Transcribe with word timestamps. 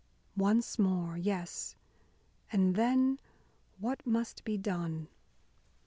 Once 0.35 0.79
more! 0.79 1.15
Yes, 1.15 1.75
and 2.51 2.73
then 2.75 3.19
what 3.77 4.03
must 4.03 4.43
be 4.43 4.57
done? 4.57 5.07